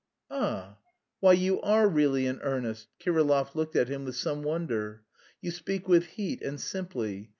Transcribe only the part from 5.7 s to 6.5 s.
with heat